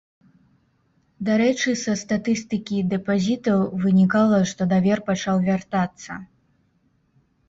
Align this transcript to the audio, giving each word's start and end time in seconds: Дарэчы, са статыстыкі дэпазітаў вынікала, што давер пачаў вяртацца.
Дарэчы, 1.27 1.73
са 1.81 1.93
статыстыкі 2.03 2.77
дэпазітаў 2.93 3.59
вынікала, 3.83 4.39
што 4.53 4.61
давер 4.71 4.99
пачаў 5.11 5.37
вяртацца. 5.49 6.17